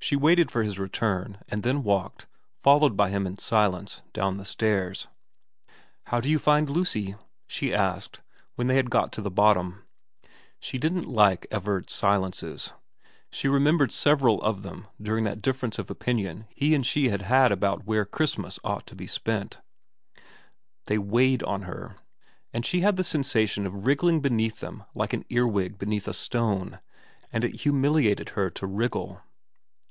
[0.00, 2.26] She waited for his return, and then walked,
[2.58, 5.08] followed by him in silence, down the stairs.'
[6.08, 7.14] How do you find Lucy?'
[7.46, 8.20] she asked
[8.54, 9.82] when they had got to the bottom.
[10.60, 12.74] She didn't like Everard's silences;
[13.30, 17.50] she remembered several of them during that difference of opinion he and she had had
[17.50, 19.60] about where Christmas should be spent.
[20.84, 21.96] They weighed on her;
[22.52, 26.78] and she had the sensation of wriggling beneath them like an earwig beneath a stone,
[27.32, 29.22] and it humiliated her to wriggle.